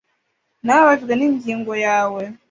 Nababajwe 0.65 1.13
n'ingingo 1.15 1.71
yawe. 1.85 2.21